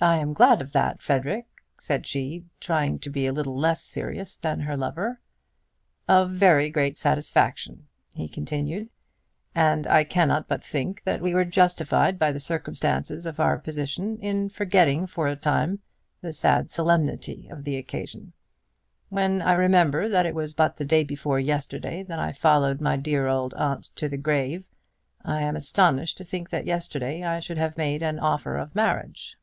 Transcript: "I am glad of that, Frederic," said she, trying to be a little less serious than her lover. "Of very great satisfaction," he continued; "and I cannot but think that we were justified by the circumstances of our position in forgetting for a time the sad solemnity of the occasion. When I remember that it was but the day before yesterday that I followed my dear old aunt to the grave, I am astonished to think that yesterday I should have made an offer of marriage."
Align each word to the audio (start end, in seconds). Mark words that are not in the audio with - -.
"I 0.00 0.18
am 0.18 0.32
glad 0.32 0.62
of 0.62 0.70
that, 0.74 1.02
Frederic," 1.02 1.48
said 1.80 2.06
she, 2.06 2.44
trying 2.60 3.00
to 3.00 3.10
be 3.10 3.26
a 3.26 3.32
little 3.32 3.58
less 3.58 3.82
serious 3.82 4.36
than 4.36 4.60
her 4.60 4.76
lover. 4.76 5.20
"Of 6.06 6.30
very 6.30 6.70
great 6.70 6.96
satisfaction," 6.96 7.88
he 8.14 8.28
continued; 8.28 8.90
"and 9.56 9.88
I 9.88 10.04
cannot 10.04 10.46
but 10.46 10.62
think 10.62 11.02
that 11.02 11.20
we 11.20 11.34
were 11.34 11.44
justified 11.44 12.16
by 12.16 12.30
the 12.30 12.38
circumstances 12.38 13.26
of 13.26 13.40
our 13.40 13.58
position 13.58 14.18
in 14.20 14.48
forgetting 14.50 15.08
for 15.08 15.26
a 15.26 15.34
time 15.34 15.80
the 16.20 16.32
sad 16.32 16.70
solemnity 16.70 17.48
of 17.50 17.64
the 17.64 17.76
occasion. 17.76 18.34
When 19.08 19.42
I 19.42 19.54
remember 19.54 20.08
that 20.08 20.26
it 20.26 20.34
was 20.36 20.54
but 20.54 20.76
the 20.76 20.84
day 20.84 21.02
before 21.02 21.40
yesterday 21.40 22.04
that 22.04 22.20
I 22.20 22.30
followed 22.30 22.80
my 22.80 22.96
dear 22.96 23.26
old 23.26 23.52
aunt 23.54 23.90
to 23.96 24.08
the 24.08 24.16
grave, 24.16 24.62
I 25.24 25.42
am 25.42 25.56
astonished 25.56 26.16
to 26.18 26.24
think 26.24 26.50
that 26.50 26.66
yesterday 26.66 27.24
I 27.24 27.40
should 27.40 27.58
have 27.58 27.76
made 27.76 28.04
an 28.04 28.20
offer 28.20 28.56
of 28.56 28.76
marriage." 28.76 29.34